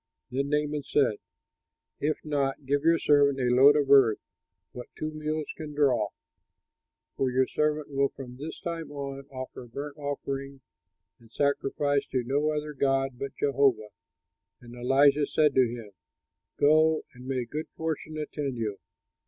[0.31, 1.17] Then Naaman said,
[1.99, 4.17] "If not, at least give your servant a load of earth,
[4.71, 6.07] what two mules can draw,
[7.15, 10.61] for your servant will from this time on offer burnt offering
[11.19, 13.89] and sacrifice to no other god but Jehovah."
[14.59, 15.91] And Elisha said to him,
[16.57, 18.79] "Go, and may good fortune attend you."